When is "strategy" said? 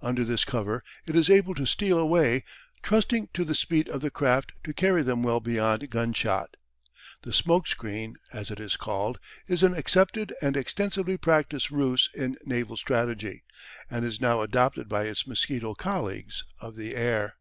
12.76-13.42